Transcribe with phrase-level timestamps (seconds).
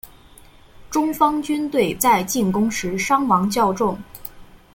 [0.89, 3.95] 中方军队在进攻时伤亡较重。